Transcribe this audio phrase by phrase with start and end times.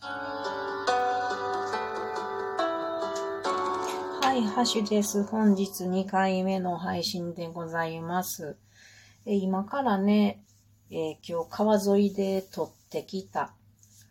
[0.00, 0.10] は
[4.36, 5.24] い、ハッシュです。
[5.24, 8.56] 本日2回目の配信でございます。
[9.26, 10.44] え今からね、
[10.90, 13.54] えー、今日川沿いで取ってきた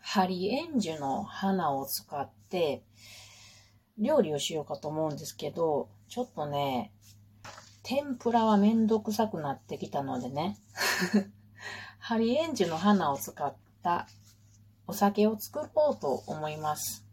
[0.01, 2.83] ハリエンジュの花を使って
[3.97, 6.91] 料理をしようかと思うんですけど、ちょっとね、
[7.83, 10.57] 天ぷらはめんどくさくなってきたのでね、
[11.99, 14.05] ハリエンジュの花を使った
[14.87, 17.05] お酒を作ろうと思います。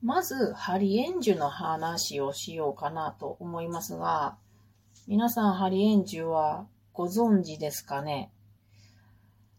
[0.00, 4.36] まず、ハリエンジュの話をしようかなと思いますが、
[5.08, 8.30] 皆さんハリエンジュはご存知ですかね？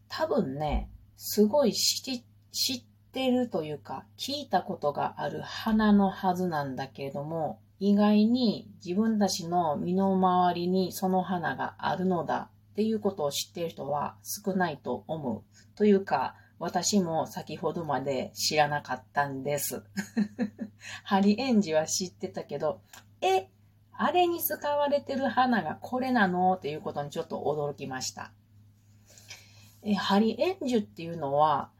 [0.07, 15.43] 多分ね、すごい知ってるというか、聞いたことがある花のはずなんだけれども、意外に自分たちの身の回りにその花があるのだっていうことを知っている人は少ないと思う。
[15.75, 19.83] というか、私も先ほどまで知らなかったんです。
[21.03, 22.79] ハリエンジは知ってたけど、
[23.19, 23.49] え、
[23.91, 26.53] あれに使われてる花がこれなの？
[26.53, 28.31] っていうことにちょっと驚きました。
[29.81, 31.71] えハリエンジュっていうのは、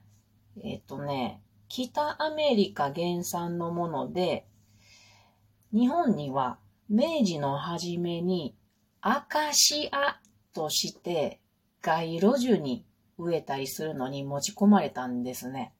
[0.61, 4.49] えっ、とね、北アメリカ原産のもので、
[5.71, 8.53] 日本には明治の初めに
[9.01, 10.18] アカシア
[10.53, 11.39] として
[11.81, 12.85] 街路樹に
[13.17, 15.73] 植えたりするのに持ち込まれたんですね。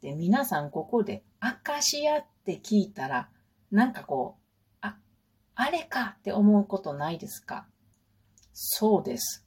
[0.00, 3.28] で、皆さんここでアカシアって聞いたら、
[3.70, 4.96] なんかこう、あ
[5.54, 7.66] あれかって思うことないですか？
[8.52, 9.44] そうです。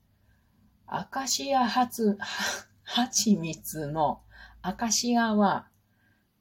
[0.88, 2.18] アカシア蜂、
[2.84, 4.22] 蜂蜜の
[4.62, 5.68] アカシアは、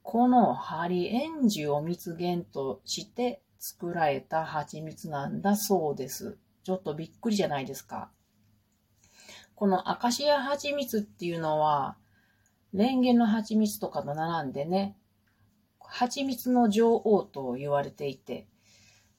[0.03, 6.37] このハリエンジュを蜜源として作られた蜂蜜なんだそうです。
[6.63, 8.11] ちょっとびっくりじゃないですか。
[9.55, 11.97] このアカシア蜂蜜っていうのは、
[12.73, 14.97] レンゲの蜂蜜とかと並んでね、
[15.79, 18.47] 蜂蜜の女王と言われていて、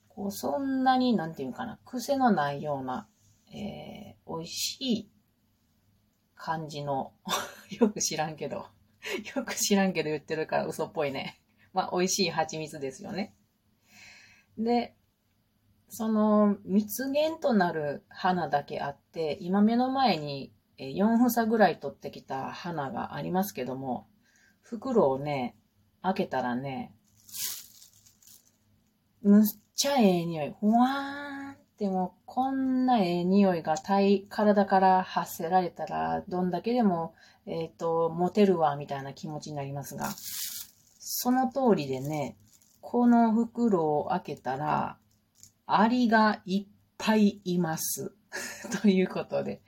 [0.09, 3.09] こう、そんなに、なんていうかな、癖のないような、
[3.55, 5.11] えー、美味しい
[6.35, 7.13] 感じの
[7.81, 8.67] よく知らんけど
[9.37, 11.41] よく知らんけど言ってるから嘘っぽいね。
[11.73, 13.35] まあ、美味しい蜂蜜ですよね。
[14.59, 14.95] で、
[15.95, 24.09] その蜜源となる花だけあって、今目の前に4房ぐらい取ってきた花がありますけども、
[24.63, 25.55] 袋をね、
[26.01, 26.95] 開けたらね、
[29.21, 29.45] むっ
[29.77, 30.55] ちゃええ匂い。
[30.59, 37.13] ふわーんってもうこんなええ匂いが体、体から発せられたら、どんだけでも、
[37.45, 40.09] えっ、ー、と、モテるわ、みたいな気持ちになりますが、
[40.99, 42.39] その通りでね、
[42.81, 44.97] この袋を開けたら、
[45.81, 46.67] アリがいっ
[46.99, 48.15] ぱいいます。
[48.83, 49.63] ということで、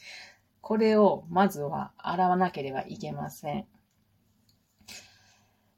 [0.60, 3.66] これをまずは洗わなければいけません。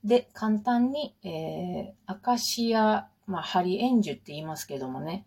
[0.05, 5.27] で、簡単に、えー、アカシアまあ、ハリエンジュって言いますけどもね、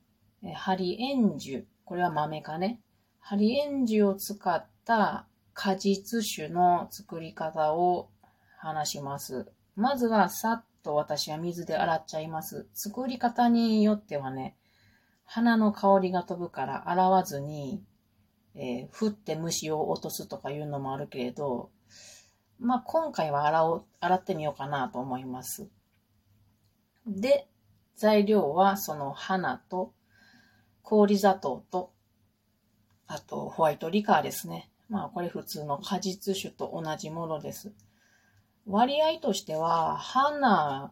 [0.55, 2.79] ハリエンジュ、これは豆かね。
[3.19, 8.09] ハリエンジュを使った果実酒の作り方を
[8.57, 9.51] 話します。
[9.75, 12.67] まずはさっと私は水で洗っちゃいます。
[12.73, 14.55] 作り方によってはね、
[15.31, 17.83] 花の香りが飛ぶから洗わずに、
[18.55, 21.69] えー、振って虫を落とすとかいうのもあるけれど、
[22.59, 25.69] まあ、今回は洗おう、洗ってみようかなと思います。
[27.05, 27.47] で、
[27.95, 29.93] 材料はその花と
[30.81, 31.93] 氷砂糖と、
[33.05, 34.71] あとホワイトリカーですね。
[34.89, 37.71] まあこれ普通の果実酒と同じものです。
[38.65, 40.91] 割合としては、花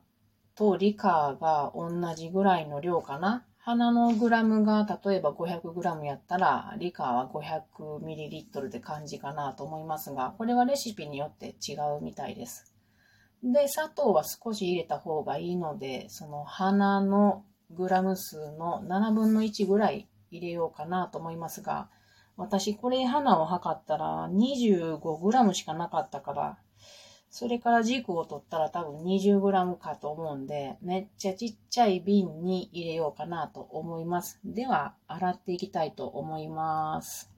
[0.54, 3.47] とリカーが同じぐらいの量かな。
[3.68, 12.74] 花のグラムが例えば500グラムやったら、リカは500ミリリットルって感じかなと思いますが、これはレシピによって違うみたいです。
[13.44, 21.90] で、砂糖は少し入れた方がいいので、その花のグラム数の7分の1ぐらい入れようかなと思いますが、
[22.38, 26.58] 私これ花を測ったら25グラムしかなかったから、
[27.40, 34.40] それから軸を取ったら多分20グラムかと思うんで、めっちゃちっちゃい瓶に入れようかなと思います。
[34.44, 37.30] では、洗っていきたいと思います。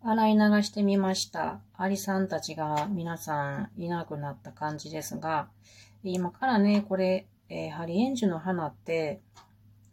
[0.00, 1.58] 洗い流してみました。
[1.76, 5.48] アリさんたちが皆さんいなくなった感じですが、
[6.04, 9.20] 今からね、これ、えー、ハリエンジュの花って、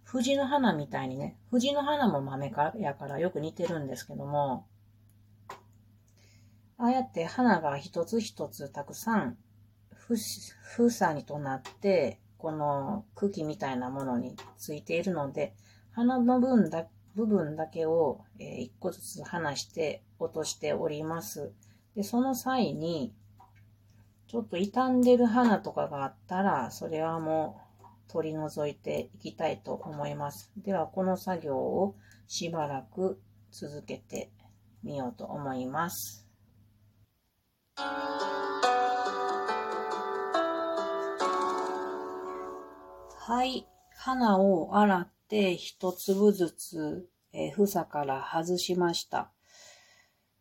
[0.04, 4.68] 藤の花みたいにね、藤の花も豆かやからよく似てるんですけども、
[6.82, 9.38] ああやって花が一つ一つたくさん、
[9.98, 15.54] ふさにとなって、この茎みたいなものについているので、
[15.92, 21.52] 花の分だ部分だけを、えー、一個ずつ離して落としております。
[21.98, 23.14] で、その際に、
[24.28, 30.50] ちょっと傷んでる花とかがあったら、それはもう取り除いていきたいと思います。
[30.56, 31.98] では、この作業を
[32.28, 33.20] しばらく
[33.52, 34.32] 続けて
[34.82, 36.29] みようと思います。
[43.30, 43.68] はい。
[43.96, 49.32] 花を洗って一粒ずつ、えー、房から外しました。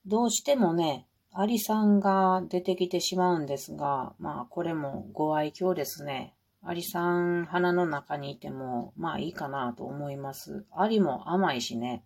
[0.07, 6.35] どうしてもね、アリさんが出てきてしまうんですが、まあこれもご愛嬌ですね。
[6.63, 10.65] アリさん花の中にいても、まあいいかなと思います。
[10.73, 12.05] アリも甘いしね。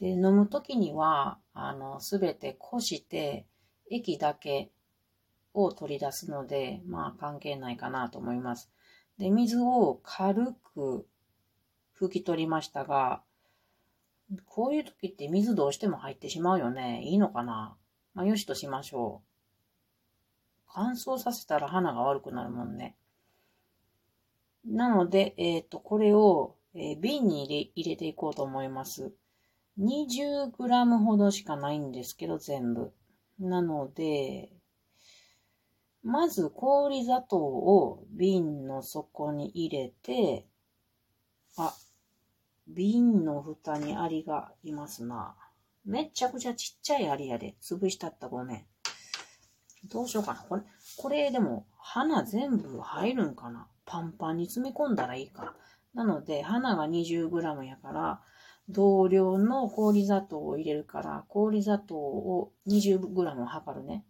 [0.00, 3.46] で、飲むときには、あの、すべてこして、
[3.90, 4.70] 液だけ
[5.52, 8.70] を取り出すので、まあ関係ないかなと思います。
[9.18, 11.06] で、水を軽く
[11.98, 13.22] 拭き取りましたが、
[14.46, 17.02] こういう時って水どうしても入ってしまうよね。
[17.04, 17.76] いいのかな
[18.14, 19.28] まあ、よしとしましょう。
[20.68, 22.96] 乾燥させたら花が悪くなるもんね。
[24.64, 29.12] なので、えっ、ー、と、これを、えー、瓶に入れ入れていこうと思います。
[29.78, 32.92] 20g ほどしかないんですけど、全部。
[33.38, 34.50] なので、
[36.02, 40.46] まず氷砂糖を瓶の底に入れて、
[41.56, 41.74] あ、
[42.68, 45.34] 瓶の蓋にアリがいますな。
[45.84, 47.56] めちゃくちゃちっちゃいアリやで。
[47.60, 48.64] 潰したったごめん。
[49.90, 50.40] どうしようかな。
[50.48, 50.62] これ、
[50.96, 55.54] これでも花全部入るんかなパンパンに詰め込んだらいいか。
[55.94, 58.22] なので、花が 20g やから、
[58.68, 64.04] 同量の氷砂糖を入れるから、氷砂糖を 20g 測るね。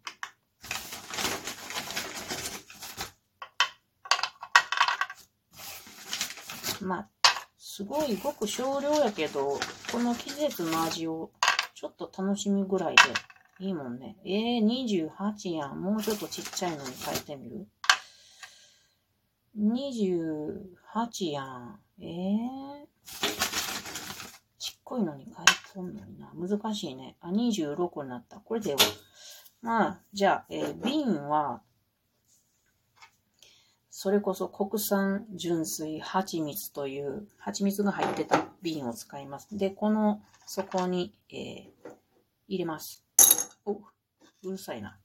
[6.81, 7.09] まあ、
[7.59, 9.59] すごいごく少量やけど、
[9.91, 11.31] この季節の味を
[11.75, 13.03] ちょっと楽しみぐらいで
[13.59, 14.17] いいもんね。
[14.25, 15.81] えー、28やん。
[15.81, 17.67] もうちょっとちっちゃいのに変えてみる
[19.59, 21.81] ?28 やん。
[22.01, 23.33] えー、
[24.84, 25.34] ちっこいのに変え
[25.72, 26.31] とんのにな。
[26.34, 27.16] 難しいね。
[27.22, 28.36] あ、26になった。
[28.36, 28.78] これでは。
[29.62, 31.62] まあ、じゃあ、えー、瓶は、
[33.88, 39.56] それこそ国産純粋蜂蜜という蜂蜜が入ってた瓶を使います。
[39.56, 41.90] で、この底に、えー、
[42.46, 43.06] 入れます。
[43.64, 43.81] お、う
[44.50, 44.98] るさいな。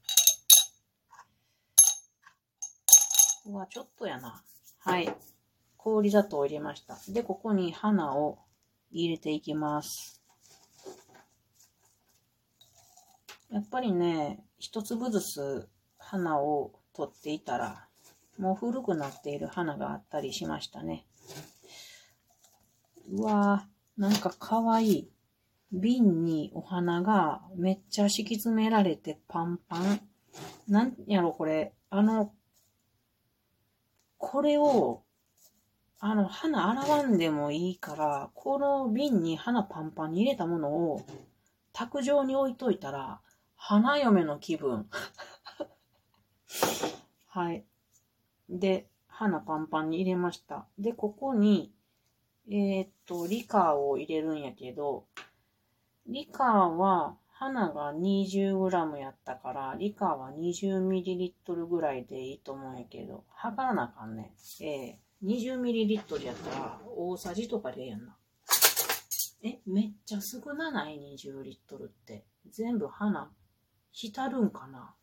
[3.46, 4.44] うわ、ちょっとやな。
[4.80, 5.10] はい。
[5.78, 6.98] 氷砂糖を入れました。
[7.08, 8.40] で、ここに花を
[8.92, 10.22] 入れていきます。
[13.52, 17.90] やっぱりね、一粒ずつ花を取っていたら
[18.40, 21.06] もう古くなっている花があったりしましたね。
[23.12, 25.12] うわぁ、なんかかわいい。
[25.72, 30.02] 瓶にお花がめっちゃ敷き詰められてパンパン。
[30.70, 31.74] なんやろ、これ。
[31.90, 32.32] あの、
[34.18, 35.04] これを、
[36.02, 41.06] あの、花洗わんでもいいから、この瓶に花パンパンに入れたものを、
[41.74, 43.20] 卓上に置いといたら、
[43.58, 44.90] 花嫁の気分。
[47.28, 47.66] はい。
[48.50, 50.66] で、花パンパンに入れました。
[50.78, 51.74] で、ここに、
[52.48, 55.06] えー、っと、リカーを入れるんやけど、
[56.08, 56.48] リカー
[56.78, 64.34] は花が 20g やったから、リカーは 20ml ぐらいでいいと思うんやけど、測らなあかんね。
[64.62, 68.16] えー、20ml やったら大さじとかでええやんな。
[69.44, 72.26] え、めっちゃ少なない ?20 リットルって。
[72.50, 73.30] 全部花、
[73.92, 74.96] 浸るんかな？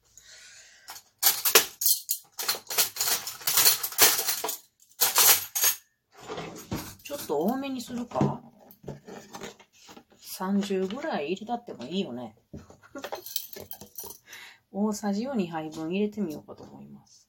[7.02, 8.40] ちょっと多めにするか
[10.18, 12.36] ?30 ぐらい入れたってもいいよね。
[14.72, 17.25] 大さじを2杯分入れてみようかと思います。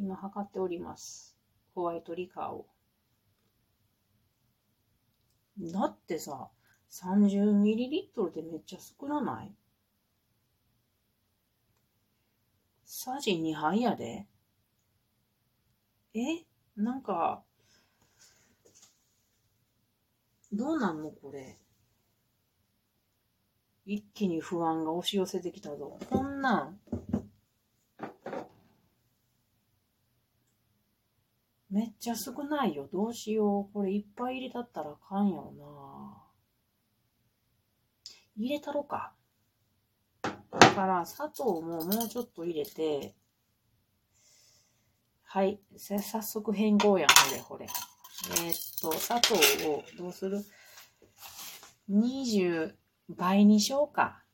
[0.00, 1.36] 今測っております。
[1.74, 2.66] ホワイトリカーを。
[5.60, 6.48] だってさ、
[6.90, 9.52] 30ml でめっちゃ少なない？
[12.84, 14.26] さじ2杯やで。
[16.14, 16.44] え？
[16.76, 17.42] なんか、
[20.52, 21.10] どうなんの？
[21.10, 21.58] これ。
[23.84, 25.98] 一気に不安が押し寄せてきたぞ。
[26.08, 26.78] こんなん。
[31.78, 32.88] めっちゃ少ないよ。
[32.92, 33.72] どうしよう。
[33.72, 36.24] これいっぱい入れたったらあかんやろな。
[38.36, 39.12] 入れたろか。
[40.24, 43.14] だから砂糖ももうちょっと入れて、
[45.22, 45.60] はい。
[45.76, 47.08] さ早速変更やん。
[47.10, 47.66] ほれほれ。
[47.66, 49.34] えー、っと、砂糖
[49.70, 50.44] をどうする
[51.88, 52.74] ?20
[53.08, 54.24] 倍にしようか。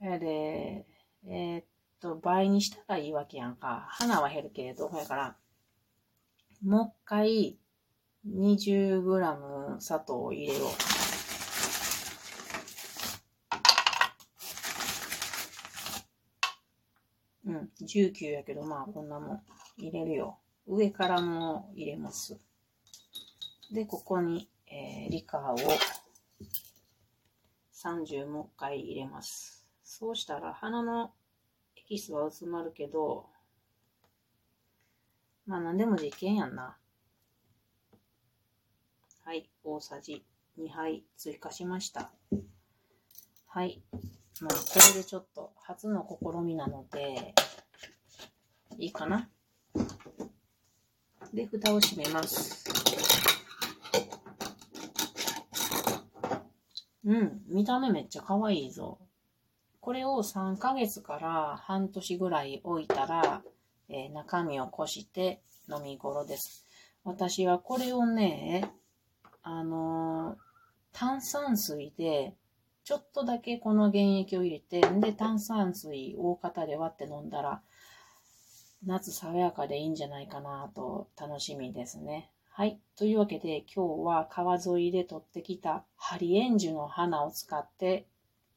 [0.00, 0.86] で、
[1.26, 1.64] えー、っ
[2.00, 3.88] と、倍にしたらいいわけやんか。
[3.90, 5.36] 花は減るけれど、やから、
[6.64, 7.58] もう一回、
[8.26, 10.64] 20g 砂糖を入れよ
[17.44, 17.50] う。
[17.50, 19.42] うん、19やけど、まあ、こんなもん
[19.76, 20.38] 入れるよ。
[20.66, 22.38] 上からも入れます。
[23.70, 25.58] で、ここに、えー、リカーを
[27.74, 29.66] 30もう一回入れます。
[29.82, 31.12] そうしたら、鼻の
[31.76, 33.33] エキスは薄まるけど、
[35.46, 36.76] まあ、何でも実験やんな。
[39.24, 40.24] はい、大さじ
[40.58, 42.10] 2杯追加しました。
[43.46, 43.82] はい。
[44.40, 47.34] まあ、これでちょっと初の試みなので、
[48.78, 49.28] いいかな。
[51.32, 52.64] で、蓋を閉めます。
[57.04, 58.98] うん、見た目めっちゃ可愛いぞ。
[59.80, 63.42] これを3ヶ月から半年ぐらい置いたら、
[63.88, 66.64] えー、中身をこして飲み頃です。
[67.04, 68.70] 私はこれをね、
[69.42, 70.36] あのー、
[70.92, 72.34] 炭酸水で、
[72.84, 77.62] ちょっとだけこの原液を入れて、で、炭酸水大方で割って飲んだら、
[78.86, 82.30] 夏爽やかでいいんじゃないかなと楽しみですね。
[82.50, 82.78] はい。
[82.96, 88.06] というわけで今日は川沿いで取ってきたハリエンジュの花を使って、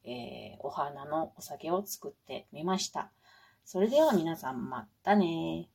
[0.04, 3.10] えー、お花のお酒を作ってみました。
[3.70, 5.68] それでは皆さんまたね